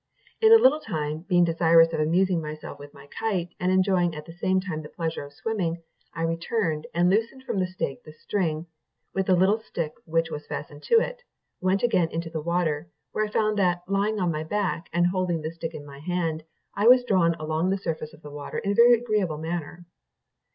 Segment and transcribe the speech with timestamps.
[0.41, 4.25] In a little time, being desirous of amusing myself with my kite, and enjoying at
[4.25, 5.83] the same time the pleasure of swimming,
[6.15, 8.65] I returned, and loosening from the stake the string,
[9.13, 11.21] with the little stick which was fastened to it,
[11.59, 15.43] went again into the water, where I found that, lying on my back, and holding
[15.43, 18.71] the stick in my hand, I was drawn along the surface of the water in
[18.71, 19.85] a very agreeable manner.